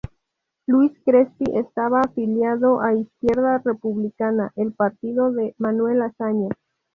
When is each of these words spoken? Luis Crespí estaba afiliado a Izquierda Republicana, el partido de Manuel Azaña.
Luis 0.65 0.93
Crespí 1.05 1.45
estaba 1.55 2.01
afiliado 2.01 2.81
a 2.81 2.95
Izquierda 2.95 3.61
Republicana, 3.63 4.49
el 4.55 4.73
partido 4.73 5.31
de 5.31 5.53
Manuel 5.59 6.01
Azaña. 6.01 6.49